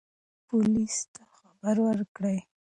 [0.47, 2.39] پولیس ته خبر ورکړئ.